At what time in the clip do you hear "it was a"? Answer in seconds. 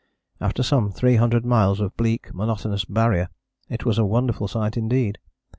3.69-4.03